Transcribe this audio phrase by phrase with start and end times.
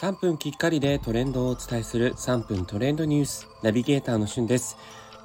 [0.00, 4.76] 3分きっかりでトレンドをお伝えする3分トレンドニュースナビゲーターのしゅんです。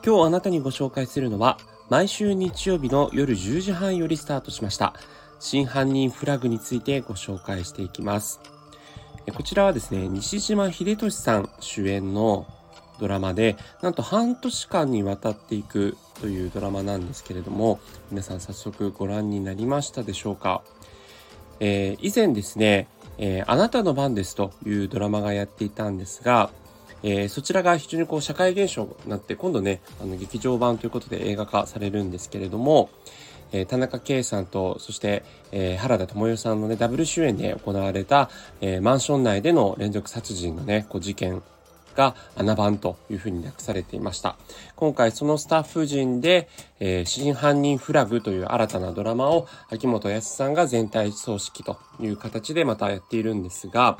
[0.03, 1.59] 今日あなたにご紹介するのは
[1.91, 4.95] 毎週日曜日の夜10時半よりスタートしました
[5.39, 8.39] 真犯人フラグについてご紹介していきます。
[9.35, 12.47] こちらはですね、西島秀俊さん主演の
[12.99, 20.63] ドラマで、なんと半年間にわたっていくというドラマなんですけれども、皆さん早速ご覧になりましたでしょうか？
[21.59, 26.51] えー、以前ですね、えー、あなたの番ですというドラマがやっていたんですが、
[27.03, 32.89] えー、そちらが非常にこう社会現象になって今度ねあの劇場版ということで映画化されるんですけれども、
[33.51, 38.29] え、田中圭さんとそして、え、原田智代さんのねダブル主演で行われた、
[38.61, 41.43] えマンション内での連続殺人のねこう事件
[41.95, 44.35] が穴番というふうに訳されていました。
[44.75, 53.97] 今回そのスタッフ陣で、えー、真犯人フラグという新たなドラマを秋元康さんが全体葬式という形でまたやっているんですが、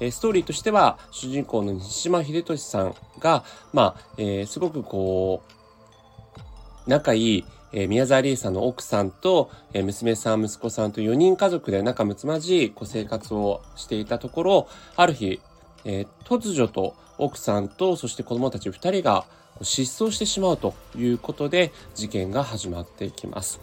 [0.00, 7.44] えー、ストーリーとしては主人公の西島秀俊さんが、まあ、えー、すごくこう、仲いい
[7.76, 15.40] え宮沢りえさんの奥さんと、え娘さん、息子さんと4人家族で仲睦まじいこう生活をしていたところ、ある日、
[15.84, 19.24] えー、突如と奥さんとそして子供たち2人が
[19.62, 23.60] 失踪してしまうということで事件が始まっていきます。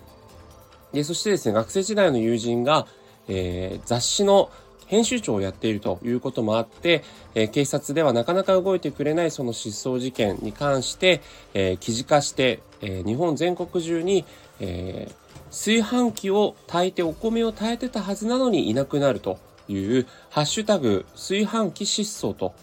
[0.94, 2.86] でそしてですね、学生時代の友人が、
[3.28, 4.52] えー、雑誌の
[4.88, 11.22] 編集長をやっているということもあって、えー、警察ではなかなか動いてくれないその失踪事件に関して、
[11.54, 14.26] えー、記事化して、え、日本全国中に、
[14.60, 15.10] え
[15.52, 22.54] 炊飯器を炊いてお米を炊いてたはずなのにいなくなるというハッシュタグ炊飯器失踪と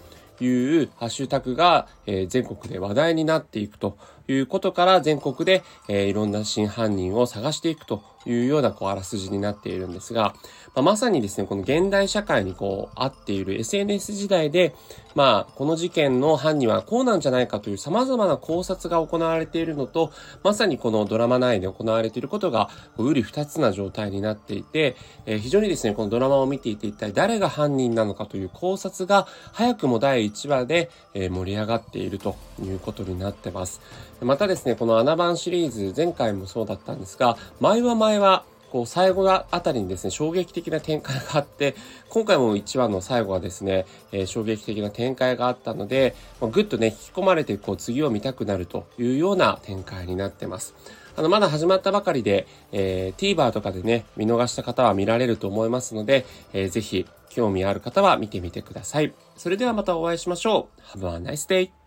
[0.44, 3.96] いうハッシュタグが、え全国で話題になっていくと
[4.28, 10.34] いうことから全国で、えいろんな真犯人を探していくというようなこうあらすじになっているんですが、
[10.74, 14.74] まあ、まさにですね、この現代社会にこう合っている SNS 時代で、
[15.14, 20.12] まあ、この事件の犯人はこうなんじゃないかという様々な考察が行われているのと、
[20.42, 22.68] まさにこのドラマ内で行われていることが、
[22.98, 24.96] うり二つな状態になっていて、
[25.26, 33.80] えー、非常にですね、このドラマを見ていて一体誰が犯人なのかという考察が、早くも第1話で、盛り上がっているということになってます。
[34.20, 41.74] またですね、この穴番シリーズ、前回もそうだったんですが、前は前は、こう最後あたりにですね、衝撃的な展開があって、
[42.08, 50.74] 今回も1話の最後はですね、えー、衝撃的な展開があったので、まあ、ぐっとね、引き込まれて、こう次を見たくなるというような展開になってます。
[51.16, 59.12] あの、まだ始まったばかりで、えー、TVer とかでね、見逃した方は見られると思いますので、えー、ぜひ、興味ある方は見てみてください。
[59.36, 60.98] それではまたお会いしましょう。
[60.98, 61.77] Have a nice day!